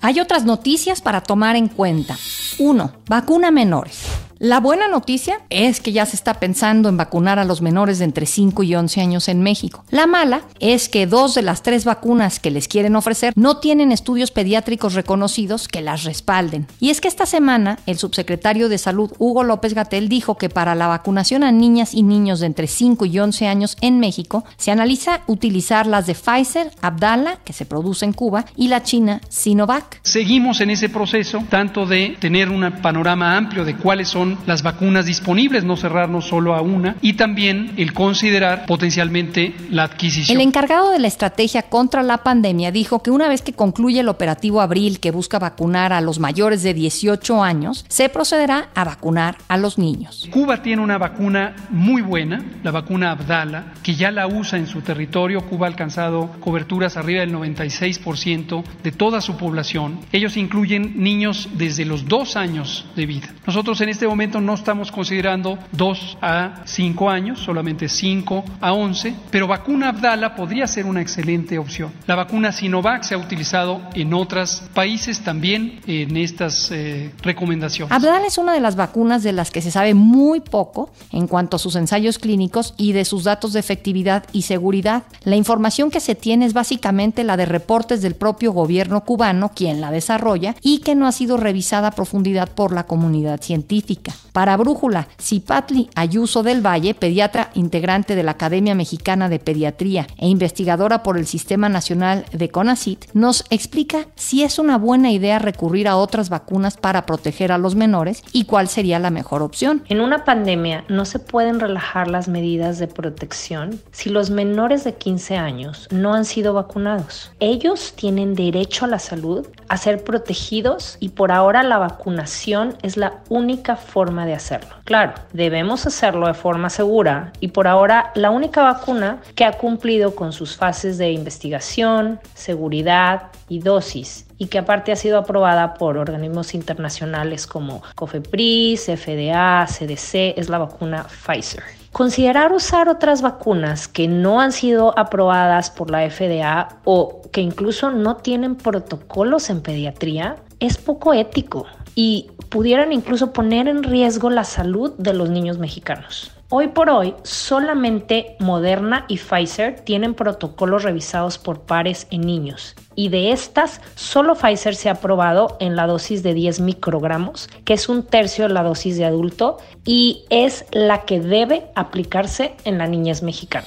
Hay 0.00 0.20
otras 0.20 0.44
noticias 0.44 1.00
para 1.00 1.20
tomar 1.20 1.56
en 1.56 1.68
cuenta. 1.68 2.16
1. 2.58 2.92
Vacuna 3.08 3.50
menores. 3.50 4.04
La 4.38 4.60
buena 4.60 4.86
noticia 4.86 5.40
es 5.48 5.80
que 5.80 5.92
ya 5.92 6.04
se 6.04 6.14
está 6.14 6.34
pensando 6.34 6.90
en 6.90 6.98
vacunar 6.98 7.38
a 7.38 7.46
los 7.46 7.62
menores 7.62 7.98
de 7.98 8.04
entre 8.04 8.26
5 8.26 8.64
y 8.64 8.74
11 8.74 9.00
años 9.00 9.28
en 9.28 9.40
México. 9.40 9.82
La 9.88 10.06
mala 10.06 10.42
es 10.60 10.90
que 10.90 11.06
dos 11.06 11.34
de 11.34 11.40
las 11.40 11.62
tres 11.62 11.86
vacunas 11.86 12.38
que 12.38 12.50
les 12.50 12.68
quieren 12.68 12.96
ofrecer 12.96 13.32
no 13.34 13.56
tienen 13.60 13.92
estudios 13.92 14.30
pediátricos 14.32 14.92
reconocidos 14.92 15.68
que 15.68 15.80
las 15.80 16.04
respalden. 16.04 16.66
Y 16.80 16.90
es 16.90 17.00
que 17.00 17.08
esta 17.08 17.24
semana 17.24 17.78
el 17.86 17.96
subsecretario 17.96 18.68
de 18.68 18.76
Salud 18.76 19.10
Hugo 19.18 19.42
López 19.42 19.72
Gatel 19.72 20.10
dijo 20.10 20.36
que 20.36 20.50
para 20.50 20.74
la 20.74 20.86
vacunación 20.86 21.42
a 21.42 21.50
niñas 21.50 21.94
y 21.94 22.02
niños 22.02 22.40
de 22.40 22.46
entre 22.46 22.66
5 22.66 23.06
y 23.06 23.18
11 23.18 23.46
años 23.46 23.78
en 23.80 24.00
México 24.00 24.44
se 24.58 24.70
analiza 24.70 25.22
utilizar 25.28 25.86
las 25.86 26.06
de 26.06 26.14
Pfizer, 26.14 26.72
Abdala, 26.82 27.38
que 27.42 27.54
se 27.54 27.64
produce 27.64 28.04
en 28.04 28.12
Cuba, 28.12 28.44
y 28.54 28.68
la 28.68 28.82
china 28.82 29.22
Sinovac. 29.30 30.00
Seguimos 30.02 30.60
en 30.60 30.68
ese 30.68 30.90
proceso 30.90 31.42
tanto 31.48 31.86
de 31.86 32.18
tener 32.20 32.50
un 32.50 32.70
panorama 32.82 33.34
amplio 33.34 33.64
de 33.64 33.76
cuáles 33.76 34.08
son 34.08 34.25
las 34.46 34.62
vacunas 34.62 35.06
disponibles, 35.06 35.64
no 35.64 35.76
cerrarnos 35.76 36.26
solo 36.26 36.54
a 36.54 36.62
una, 36.62 36.96
y 37.00 37.14
también 37.14 37.72
el 37.76 37.92
considerar 37.92 38.66
potencialmente 38.66 39.54
la 39.70 39.84
adquisición. 39.84 40.36
El 40.36 40.46
encargado 40.46 40.90
de 40.90 40.98
la 40.98 41.08
estrategia 41.08 41.62
contra 41.62 42.02
la 42.02 42.18
pandemia 42.18 42.70
dijo 42.72 43.02
que 43.02 43.10
una 43.10 43.28
vez 43.28 43.42
que 43.42 43.52
concluye 43.52 44.00
el 44.00 44.08
operativo 44.08 44.60
Abril 44.60 45.00
que 45.00 45.10
busca 45.10 45.38
vacunar 45.38 45.92
a 45.92 46.00
los 46.00 46.18
mayores 46.18 46.62
de 46.62 46.74
18 46.74 47.42
años, 47.42 47.84
se 47.88 48.08
procederá 48.08 48.68
a 48.74 48.84
vacunar 48.84 49.36
a 49.48 49.56
los 49.56 49.78
niños. 49.78 50.28
Cuba 50.30 50.62
tiene 50.62 50.82
una 50.82 50.98
vacuna 50.98 51.54
muy 51.70 52.02
buena, 52.02 52.44
la 52.62 52.70
vacuna 52.70 53.10
Abdala, 53.10 53.74
que 53.82 53.94
ya 53.94 54.10
la 54.10 54.26
usa 54.26 54.58
en 54.58 54.66
su 54.66 54.80
territorio. 54.80 55.42
Cuba 55.42 55.66
ha 55.66 55.70
alcanzado 55.70 56.30
coberturas 56.40 56.96
arriba 56.96 57.20
del 57.20 57.34
96% 57.34 58.64
de 58.82 58.92
toda 58.92 59.20
su 59.20 59.36
población. 59.36 60.00
Ellos 60.12 60.36
incluyen 60.36 60.94
niños 61.02 61.48
desde 61.54 61.84
los 61.84 62.06
dos 62.06 62.36
años 62.36 62.86
de 62.96 63.06
vida. 63.06 63.28
Nosotros 63.46 63.80
en 63.80 63.88
este 63.88 64.06
momento 64.06 64.15
momento 64.16 64.40
no 64.40 64.54
estamos 64.54 64.90
considerando 64.90 65.58
2 65.72 66.18
a 66.22 66.62
5 66.64 67.10
años, 67.10 67.38
solamente 67.38 67.86
5 67.86 68.44
a 68.62 68.72
11, 68.72 69.14
pero 69.30 69.46
vacuna 69.46 69.90
Abdala 69.90 70.34
podría 70.34 70.66
ser 70.66 70.86
una 70.86 71.02
excelente 71.02 71.58
opción. 71.58 71.92
La 72.06 72.14
vacuna 72.14 72.50
Sinovac 72.50 73.02
se 73.02 73.14
ha 73.14 73.18
utilizado 73.18 73.82
en 73.92 74.14
otros 74.14 74.62
países 74.72 75.20
también 75.20 75.80
en 75.86 76.16
estas 76.16 76.70
eh, 76.70 77.12
recomendaciones. 77.20 77.92
Abdala 77.92 78.26
es 78.26 78.38
una 78.38 78.54
de 78.54 78.60
las 78.60 78.74
vacunas 78.74 79.22
de 79.22 79.32
las 79.32 79.50
que 79.50 79.60
se 79.60 79.70
sabe 79.70 79.92
muy 79.92 80.40
poco 80.40 80.90
en 81.12 81.26
cuanto 81.26 81.56
a 81.56 81.58
sus 81.58 81.76
ensayos 81.76 82.18
clínicos 82.18 82.72
y 82.78 82.92
de 82.92 83.04
sus 83.04 83.24
datos 83.24 83.52
de 83.52 83.60
efectividad 83.60 84.24
y 84.32 84.42
seguridad. 84.42 85.02
La 85.24 85.36
información 85.36 85.90
que 85.90 86.00
se 86.00 86.14
tiene 86.14 86.46
es 86.46 86.54
básicamente 86.54 87.22
la 87.22 87.36
de 87.36 87.44
reportes 87.44 88.00
del 88.00 88.14
propio 88.14 88.52
gobierno 88.52 89.04
cubano, 89.04 89.50
quien 89.54 89.82
la 89.82 89.90
desarrolla, 89.90 90.54
y 90.62 90.78
que 90.78 90.94
no 90.94 91.06
ha 91.06 91.12
sido 91.12 91.36
revisada 91.36 91.88
a 91.88 91.90
profundidad 91.90 92.48
por 92.48 92.72
la 92.72 92.86
comunidad 92.86 93.42
científica. 93.42 94.05
Para 94.36 94.56
Brújula, 94.56 95.08
Cipatli 95.18 95.88
Ayuso 95.94 96.42
del 96.42 96.60
Valle, 96.64 96.94
pediatra 96.94 97.50
integrante 97.54 98.14
de 98.14 98.22
la 98.22 98.32
Academia 98.32 98.74
Mexicana 98.74 99.28
de 99.28 99.38
Pediatría 99.38 100.06
e 100.18 100.28
investigadora 100.28 101.02
por 101.02 101.16
el 101.16 101.26
Sistema 101.26 101.68
Nacional 101.68 102.26
de 102.32 102.50
CONACIT, 102.50 103.06
nos 103.14 103.44
explica 103.50 104.06
si 104.14 104.42
es 104.42 104.58
una 104.58 104.78
buena 104.78 105.10
idea 105.10 105.38
recurrir 105.38 105.88
a 105.88 105.96
otras 105.96 106.28
vacunas 106.28 106.76
para 106.76 107.06
proteger 107.06 107.50
a 107.50 107.58
los 107.58 107.74
menores 107.74 108.22
y 108.32 108.44
cuál 108.44 108.68
sería 108.68 108.98
la 108.98 109.10
mejor 109.10 109.42
opción. 109.42 109.82
En 109.88 110.00
una 110.00 110.24
pandemia 110.24 110.84
no 110.88 111.04
se 111.06 111.18
pueden 111.18 111.58
relajar 111.58 112.08
las 112.08 112.28
medidas 112.28 112.78
de 112.78 112.88
protección 112.88 113.80
si 113.90 114.10
los 114.10 114.30
menores 114.30 114.84
de 114.84 114.94
15 114.94 115.36
años 115.36 115.88
no 115.90 116.14
han 116.14 116.24
sido 116.26 116.52
vacunados. 116.52 117.32
Ellos 117.40 117.94
tienen 117.96 118.34
derecho 118.34 118.84
a 118.84 118.88
la 118.88 118.98
salud, 118.98 119.46
a 119.68 119.76
ser 119.78 120.04
protegidos 120.04 120.98
y 121.00 121.08
por 121.08 121.32
ahora 121.32 121.62
la 121.62 121.78
vacunación 121.78 122.76
es 122.82 122.96
la 122.96 123.22
única 123.28 123.76
forma 123.76 123.95
de 123.96 124.34
hacerlo. 124.34 124.74
Claro, 124.84 125.14
debemos 125.32 125.86
hacerlo 125.86 126.26
de 126.26 126.34
forma 126.34 126.68
segura 126.68 127.32
y 127.40 127.48
por 127.48 127.66
ahora 127.66 128.12
la 128.14 128.30
única 128.30 128.62
vacuna 128.62 129.22
que 129.34 129.46
ha 129.46 129.52
cumplido 129.52 130.14
con 130.14 130.34
sus 130.34 130.54
fases 130.54 130.98
de 130.98 131.12
investigación, 131.12 132.20
seguridad 132.34 133.28
y 133.48 133.60
dosis 133.60 134.26
y 134.36 134.48
que 134.48 134.58
aparte 134.58 134.92
ha 134.92 134.96
sido 134.96 135.16
aprobada 135.16 135.74
por 135.74 135.96
organismos 135.96 136.54
internacionales 136.54 137.46
como 137.46 137.82
COFEPRIS, 137.94 138.84
FDA, 138.84 139.66
CDC, 139.66 140.38
es 140.38 140.50
la 140.50 140.58
vacuna 140.58 141.04
Pfizer. 141.04 141.62
Considerar 141.90 142.52
usar 142.52 142.90
otras 142.90 143.22
vacunas 143.22 143.88
que 143.88 144.08
no 144.08 144.42
han 144.42 144.52
sido 144.52 144.92
aprobadas 144.98 145.70
por 145.70 145.90
la 145.90 146.10
FDA 146.10 146.68
o 146.84 147.22
que 147.32 147.40
incluso 147.40 147.90
no 147.90 148.16
tienen 148.16 148.56
protocolos 148.56 149.48
en 149.48 149.62
pediatría 149.62 150.36
es 150.60 150.76
poco 150.76 151.14
ético 151.14 151.66
y 151.96 152.30
pudieran 152.50 152.92
incluso 152.92 153.32
poner 153.32 153.66
en 153.66 153.82
riesgo 153.82 154.30
la 154.30 154.44
salud 154.44 154.92
de 154.98 155.14
los 155.14 155.30
niños 155.30 155.58
mexicanos. 155.58 156.30
Hoy 156.48 156.68
por 156.68 156.90
hoy, 156.90 157.12
solamente 157.24 158.36
Moderna 158.38 159.04
y 159.08 159.16
Pfizer 159.16 159.80
tienen 159.80 160.14
protocolos 160.14 160.84
revisados 160.84 161.38
por 161.38 161.62
pares 161.62 162.06
en 162.12 162.20
niños. 162.20 162.76
Y 162.94 163.08
de 163.08 163.32
estas, 163.32 163.80
solo 163.96 164.36
Pfizer 164.36 164.76
se 164.76 164.88
ha 164.88 164.92
aprobado 164.92 165.56
en 165.58 165.74
la 165.74 165.88
dosis 165.88 166.22
de 166.22 166.34
10 166.34 166.60
microgramos, 166.60 167.48
que 167.64 167.72
es 167.72 167.88
un 167.88 168.04
tercio 168.04 168.46
de 168.46 168.54
la 168.54 168.62
dosis 168.62 168.96
de 168.96 169.06
adulto, 169.06 169.56
y 169.84 170.24
es 170.30 170.66
la 170.70 171.04
que 171.04 171.18
debe 171.18 171.66
aplicarse 171.74 172.54
en 172.64 172.78
la 172.78 172.86
niñez 172.86 173.24
mexicana. 173.24 173.66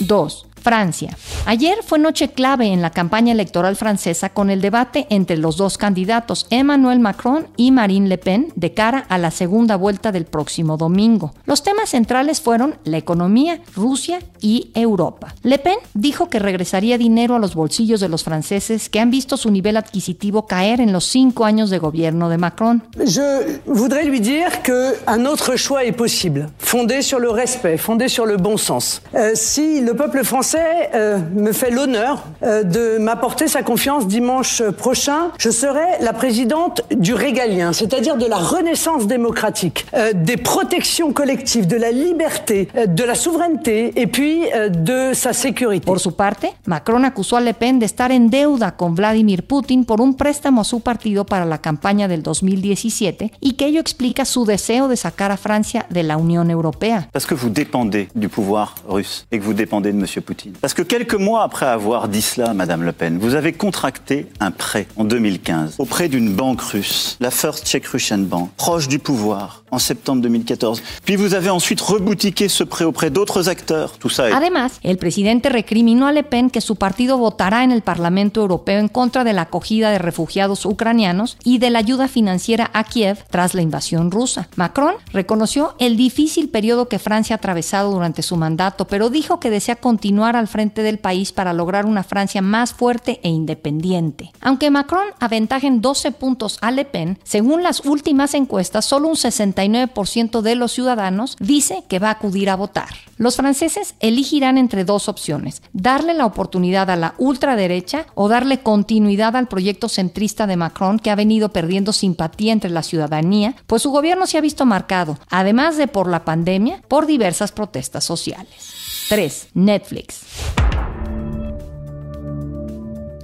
2. 0.00 0.46
Francia. 0.66 1.16
Ayer 1.44 1.76
fue 1.86 2.00
noche 2.00 2.30
clave 2.32 2.66
en 2.66 2.82
la 2.82 2.90
campaña 2.90 3.30
electoral 3.30 3.76
francesa 3.76 4.30
con 4.30 4.50
el 4.50 4.60
debate 4.60 5.06
entre 5.10 5.36
los 5.36 5.56
dos 5.56 5.78
candidatos, 5.78 6.48
Emmanuel 6.50 6.98
Macron 6.98 7.46
y 7.56 7.70
Marine 7.70 8.08
Le 8.08 8.18
Pen, 8.18 8.52
de 8.56 8.74
cara 8.74 9.06
a 9.08 9.16
la 9.16 9.30
segunda 9.30 9.76
vuelta 9.76 10.10
del 10.10 10.24
próximo 10.24 10.76
domingo. 10.76 11.32
Los 11.44 11.62
temas 11.62 11.90
centrales 11.90 12.40
fueron 12.40 12.74
la 12.82 12.96
economía, 12.96 13.60
Rusia 13.76 14.18
y 14.40 14.72
Europa. 14.74 15.36
Le 15.44 15.58
Pen 15.58 15.76
dijo 15.94 16.28
que 16.28 16.40
regresaría 16.40 16.98
dinero 16.98 17.36
a 17.36 17.38
los 17.38 17.54
bolsillos 17.54 18.00
de 18.00 18.08
los 18.08 18.24
franceses 18.24 18.88
que 18.88 18.98
han 18.98 19.12
visto 19.12 19.36
su 19.36 19.52
nivel 19.52 19.76
adquisitivo 19.76 20.48
caer 20.48 20.80
en 20.80 20.92
los 20.92 21.04
cinco 21.04 21.44
años 21.44 21.70
de 21.70 21.78
gobierno 21.78 22.28
de 22.28 22.38
Macron. 22.38 22.82
Je 22.96 23.60
voudrais 23.66 24.04
lui 24.04 24.20
que 24.64 24.96
un 25.06 25.26
autre 25.26 25.56
choix 25.56 25.84
est 25.84 25.96
possible, 25.96 26.48
fondé 26.58 27.02
sur 27.02 27.20
le 27.20 27.30
respect, 27.30 27.78
fondé 27.78 28.08
sur 28.08 28.26
le 28.26 28.36
bon 28.36 28.56
sens. 28.56 29.00
Euh, 29.14 29.30
si 29.36 29.80
le 29.80 29.94
peuple 29.94 30.24
français 30.24 30.55
Français 30.56 30.90
euh, 30.94 31.18
me 31.34 31.52
fait 31.52 31.70
l'honneur 31.70 32.24
euh, 32.42 32.62
de 32.62 32.98
m'apporter 32.98 33.48
sa 33.48 33.62
confiance 33.62 34.06
dimanche 34.06 34.62
prochain. 34.62 35.30
Je 35.38 35.50
serai 35.50 36.00
la 36.00 36.12
présidente 36.12 36.82
du 36.90 37.14
régalien, 37.14 37.72
c'est-à-dire 37.72 38.16
de 38.16 38.26
la 38.26 38.36
renaissance 38.36 39.06
démocratique, 39.06 39.86
euh, 39.94 40.12
des 40.14 40.36
protections 40.36 41.12
collectives, 41.12 41.66
de 41.66 41.76
la 41.76 41.90
liberté, 41.90 42.68
euh, 42.76 42.86
de 42.86 43.04
la 43.04 43.14
souveraineté 43.14 43.92
et 44.00 44.06
puis 44.06 44.44
euh, 44.54 44.68
de 44.68 45.12
sa 45.14 45.32
sécurité. 45.32 45.84
Por 45.84 46.00
su 46.00 46.12
parte, 46.12 46.46
Macron 46.66 47.04
acusó 47.04 47.36
a 47.36 47.40
Le 47.40 47.52
Pen 47.52 47.78
de 47.78 47.86
estar 47.86 48.10
en 48.12 48.30
deuda 48.30 48.72
con 48.72 48.94
Vladimir 48.94 49.46
Putin 49.46 49.84
por 49.84 50.00
un 50.00 50.14
préstamo 50.14 50.60
a 50.62 50.64
su 50.64 50.80
partido 50.80 51.24
para 51.24 51.44
la 51.44 51.58
campaña 51.58 52.08
del 52.08 52.22
2017 52.22 53.32
y 53.40 53.52
que 53.54 53.66
ello 53.66 53.80
explica 53.80 54.24
su 54.24 54.44
deseo 54.44 54.88
de 54.88 54.96
sacar 54.96 55.30
a 55.30 55.36
Francia 55.36 55.86
de 55.90 56.02
la 56.02 56.16
Unión 56.16 56.50
Europea. 56.50 57.08
Parce 57.12 57.26
que 57.26 57.34
vous 57.34 57.50
dépendez 57.50 58.08
du 58.14 58.28
pouvoir 58.28 58.74
russe 58.88 59.26
et 59.30 59.38
que 59.38 59.44
vous 59.44 59.54
dépendez 59.54 59.92
de 59.92 59.98
M. 59.98 60.06
Poutine. 60.24 60.45
Parce 60.60 60.74
que 60.74 60.82
quelques 60.82 61.14
mois 61.14 61.42
après 61.42 61.66
avoir 61.66 62.08
dit 62.08 62.22
cela, 62.22 62.54
Madame 62.54 62.82
Le 62.82 62.92
Pen, 62.92 63.18
vous 63.18 63.34
avez 63.34 63.52
contracté 63.52 64.26
un 64.40 64.50
prêt 64.50 64.86
en 64.96 65.04
2015 65.04 65.76
auprès 65.78 66.08
d'une 66.08 66.34
banque 66.34 66.60
russe, 66.60 67.16
la 67.20 67.30
First 67.30 67.66
Czech 67.66 67.86
Russian 67.86 68.18
Bank, 68.18 68.50
proche 68.56 68.88
du 68.88 68.98
pouvoir, 68.98 69.62
en 69.70 69.78
septembre 69.78 70.22
2014. 70.22 70.82
Puis 71.04 71.16
vous 71.16 71.34
avez 71.34 71.50
ensuite 71.50 71.80
reboutiqué 71.80 72.48
ce 72.48 72.64
prêt 72.64 72.84
auprès 72.84 73.10
d'autres 73.10 73.48
acteurs. 73.48 73.98
Tout 73.98 74.08
ça 74.08 74.28
est... 74.28 74.32
Además, 74.32 74.78
el 74.82 74.96
presidente 74.98 75.48
recriminó 75.48 76.06
a 76.06 76.12
Le 76.12 76.22
Pen 76.22 76.50
que 76.50 76.60
su 76.60 76.76
partido 76.76 77.18
votará 77.18 77.64
en 77.64 77.70
el 77.70 77.82
Parlamento 77.82 78.40
Europeo 78.40 78.78
en 78.78 78.88
contra 78.88 79.24
de 79.24 79.32
la 79.32 79.42
acogida 79.42 79.90
de 79.90 79.98
refugiados 79.98 80.64
ucranianos 80.64 81.36
y 81.44 81.58
de 81.58 81.70
la 81.70 81.80
ayuda 81.80 82.08
financiera 82.08 82.70
a 82.72 82.84
Kiev 82.84 83.24
tras 83.30 83.54
la 83.54 83.62
invasión 83.62 84.10
rusa. 84.10 84.48
Macron 84.56 84.94
reconoció 85.12 85.74
el 85.78 85.96
difícil 85.96 86.48
periodo 86.48 86.88
que 86.88 86.98
Francia 86.98 87.34
ha 87.34 87.38
atravesado 87.38 87.92
durante 87.92 88.22
su 88.22 88.36
mandato, 88.36 88.86
pero 88.86 89.10
dijo 89.10 89.40
que 89.40 89.50
desea 89.50 89.76
continuar 89.76 90.35
al 90.36 90.48
frente 90.48 90.82
del 90.82 90.98
país 90.98 91.32
para 91.32 91.52
lograr 91.52 91.86
una 91.86 92.04
Francia 92.04 92.42
más 92.42 92.72
fuerte 92.72 93.20
e 93.22 93.28
independiente. 93.28 94.32
Aunque 94.40 94.70
Macron 94.70 95.06
aventaja 95.18 95.66
en 95.66 95.80
12 95.80 96.12
puntos 96.12 96.58
a 96.60 96.70
Le 96.70 96.84
Pen, 96.84 97.18
según 97.24 97.62
las 97.62 97.84
últimas 97.84 98.34
encuestas, 98.34 98.84
solo 98.84 99.08
un 99.08 99.16
69% 99.16 100.40
de 100.40 100.54
los 100.54 100.72
ciudadanos 100.72 101.36
dice 101.40 101.84
que 101.88 101.98
va 101.98 102.08
a 102.08 102.12
acudir 102.12 102.50
a 102.50 102.56
votar. 102.56 102.88
Los 103.18 103.36
franceses 103.36 103.94
elegirán 104.00 104.58
entre 104.58 104.84
dos 104.84 105.08
opciones, 105.08 105.62
darle 105.72 106.12
la 106.12 106.26
oportunidad 106.26 106.90
a 106.90 106.96
la 106.96 107.14
ultraderecha 107.16 108.06
o 108.14 108.28
darle 108.28 108.60
continuidad 108.60 109.36
al 109.36 109.48
proyecto 109.48 109.88
centrista 109.88 110.46
de 110.46 110.56
Macron 110.56 110.98
que 110.98 111.10
ha 111.10 111.14
venido 111.14 111.50
perdiendo 111.50 111.92
simpatía 111.92 112.52
entre 112.52 112.70
la 112.70 112.82
ciudadanía, 112.82 113.56
pues 113.66 113.82
su 113.82 113.90
gobierno 113.90 114.26
se 114.26 114.36
ha 114.36 114.42
visto 114.42 114.66
marcado, 114.66 115.18
además 115.30 115.76
de 115.78 115.88
por 115.88 116.08
la 116.08 116.24
pandemia, 116.24 116.82
por 116.88 117.06
diversas 117.06 117.52
protestas 117.52 118.04
sociales. 118.04 118.75
3. 119.08 119.50
Netflix. 119.54 120.22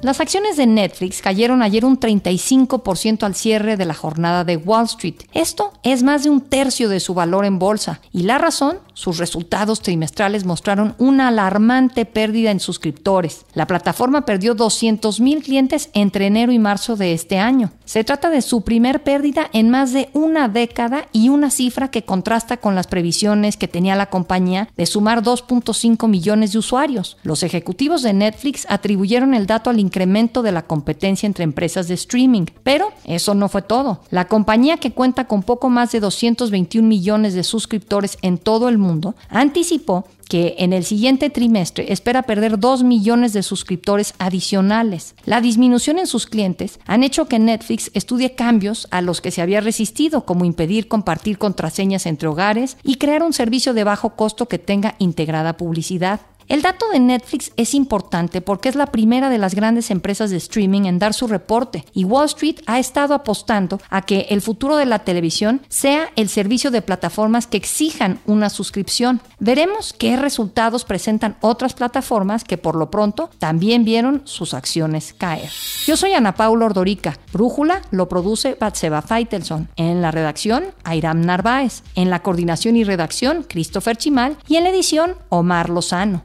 Las 0.01 0.21
acciones 0.21 0.57
de 0.57 0.67
Netflix 0.67 1.23
cayeron 1.23 1.63
ayer 1.63 1.85
un 1.85 1.99
35% 1.99 3.25
al 3.25 3.35
cierre 3.35 3.77
de 3.77 3.85
la 3.85 3.95
jornada 3.95 4.45
de 4.45 4.57
Wall 4.57 4.85
Street. 4.85 5.17
Esto 5.33 5.73
es 5.83 6.03
más 6.03 6.25
de 6.25 6.31
un 6.31 6.41
tercio 6.41 6.89
de 6.89 7.01
su 7.01 7.15
valor 7.15 7.45
en 7.45 7.59
bolsa. 7.59 8.01
Y 8.13 8.23
la 8.23 8.39
razón, 8.39 8.79
sus 8.95 9.19
resultados 9.19 9.81
trimestrales 9.81 10.45
mostraron 10.45 10.95
una 10.99 11.29
alarmante 11.29 12.05
pérdida 12.05 12.51
en 12.51 12.61
suscriptores. 12.61 13.47
La 13.55 13.67
plataforma 13.67 14.25
perdió 14.25 14.55
200 14.55 15.21
mil 15.21 15.43
clientes 15.43 15.91
entre 15.95 16.27
enero 16.27 16.53
y 16.53 16.59
marzo 16.59 16.97
de 16.97 17.13
este 17.13 17.39
año. 17.39 17.73
Se 17.85 18.05
trata 18.05 18.31
de 18.31 18.43
su 18.43 18.63
primer 18.63 19.03
pérdida 19.03 19.49
en 19.53 19.71
más 19.71 19.93
de 19.93 20.09
una 20.13 20.49
década 20.49 21.09
y 21.13 21.29
una 21.29 21.51
cifra 21.51 21.91
que 21.91 22.05
contrasta 22.05 22.57
con 22.57 22.75
las 22.75 22.87
previsiones 22.87 23.57
que 23.57 23.69
tenía 23.69 23.97
la 23.97 24.11
compañía 24.11 24.69
de 24.77 24.87
sumar 24.87 25.23
2.5 25.23 26.09
millones 26.09 26.53
de 26.53 26.59
usuarios. 26.59 27.17
Los 27.23 27.43
ejecutivos 27.43 28.03
de 28.03 28.13
Netflix 28.13 28.67
atribuyeron 28.69 29.35
el 29.35 29.47
dato 29.47 29.71
al 29.71 29.81
incremento 29.81 30.43
de 30.43 30.53
la 30.53 30.63
competencia 30.63 31.27
entre 31.27 31.45
empresas 31.45 31.89
de 31.89 31.95
streaming. 31.95 32.47
Pero 32.63 32.93
eso 33.05 33.35
no 33.35 33.49
fue 33.49 33.63
todo. 33.63 34.03
La 34.11 34.27
compañía 34.27 34.77
que 34.77 34.93
cuenta 34.93 35.27
con 35.27 35.43
poco 35.43 35.69
más 35.69 35.93
de 35.93 36.01
221 36.01 36.87
millones 36.87 37.35
de 37.35 37.45
suscriptores 37.45 38.19
en 38.23 38.39
todo 38.39 38.69
el 38.69 38.79
mundo 38.83 39.15
anticipó 39.31 40.05
que 40.29 40.55
en 40.59 40.73
el 40.73 40.85
siguiente 40.85 41.29
trimestre 41.29 41.93
espera 41.93 42.23
perder 42.23 42.59
2 42.59 42.85
millones 42.85 43.35
de 43.35 43.43
suscriptores 43.43 44.15
adicionales. 44.19 45.15
La 45.27 45.43
disminución 45.43 45.99
en 45.99 46.07
sus 46.07 46.27
clientes 46.27 46.81
han 46.87 47.03
hecho 47.03 47.27
que 47.27 47.39
Netflix 47.39 47.91
estudie 47.93 48.35
cambios 48.35 48.89
a 48.91 49.03
los 49.03 49.21
que 49.21 49.31
se 49.31 49.43
había 49.43 49.61
resistido, 49.61 50.25
como 50.25 50.47
impedir 50.47 50.89
compartir 50.89 51.37
contraseñas 51.37 52.07
entre 52.07 52.29
hogares 52.29 52.79
y 52.83 52.95
crear 52.95 53.23
un 53.23 53.35
servicio 53.35 53.75
de 53.75 53.85
bajo 53.85 54.17
costo 54.17 54.47
que 54.47 54.59
tenga 54.59 54.95
integrada 54.99 55.59
publicidad. 55.59 56.21
El 56.53 56.61
dato 56.61 56.91
de 56.91 57.01
Netflix 57.01 57.51
es 57.57 57.73
importante 57.73 58.43
porque 58.43 58.69
es 58.69 58.75
la 58.75 58.85
primera 58.85 59.31
de 59.31 59.39
las 59.39 59.55
grandes 59.55 59.91
empresas 59.91 60.29
de 60.29 60.37
streaming 60.37 60.83
en 60.83 60.99
dar 60.99 61.15
su 61.15 61.27
reporte 61.27 61.87
y 61.95 62.05
Wall 62.05 62.27
Street 62.27 62.57
ha 62.67 62.79
estado 62.79 63.15
apostando 63.15 63.81
a 63.89 64.03
que 64.03 64.27
el 64.29 64.43
futuro 64.43 64.77
de 64.77 64.85
la 64.85 64.99
televisión 64.99 65.63
sea 65.71 66.11
el 66.15 66.29
servicio 66.29 66.71
de 66.71 66.83
plataformas 66.83 67.47
que 67.47 67.57
exijan 67.57 68.21
una 68.27 68.51
suscripción. 68.51 69.23
Veremos 69.39 69.95
qué 69.95 70.19
resultados 70.19 70.85
presentan 70.85 71.39
otras 71.41 71.73
plataformas 71.73 72.45
que 72.45 72.59
por 72.59 72.77
lo 72.77 72.91
pronto 72.91 73.31
también 73.39 73.87
vieron 73.87 74.21
sus 74.25 74.53
acciones 74.53 75.15
caer. 75.17 75.49
Yo 75.87 75.97
soy 75.97 76.13
Ana 76.13 76.35
Paula 76.35 76.67
Ordorica. 76.67 77.19
Brújula 77.33 77.81
lo 77.93 78.11
produce 78.11 78.59
Batseba 78.61 79.01
Feitelson. 79.01 79.71
En 79.77 80.03
la 80.03 80.11
redacción, 80.11 80.65
Airam 80.85 81.23
Narváez. 81.23 81.83
En 81.95 82.11
la 82.11 82.23
coordinación 82.23 82.77
y 82.77 82.85
redacción, 82.85 83.47
Christopher 83.49 83.97
Chimal. 83.97 84.37
Y 84.47 84.57
en 84.57 84.65
la 84.65 84.71
edición, 84.71 85.15
Omar 85.31 85.71
Lozano. 85.71 86.25